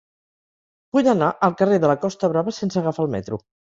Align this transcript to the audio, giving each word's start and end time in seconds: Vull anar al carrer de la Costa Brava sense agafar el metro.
Vull 0.97 1.11
anar 1.13 1.29
al 1.49 1.55
carrer 1.61 1.81
de 1.87 1.95
la 1.95 1.99
Costa 2.09 2.35
Brava 2.35 2.59
sense 2.65 2.85
agafar 2.85 3.11
el 3.11 3.19
metro. 3.19 3.45